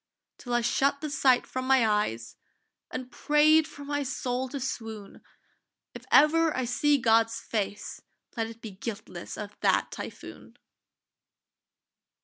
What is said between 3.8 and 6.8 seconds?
my soul to swoon: If ever I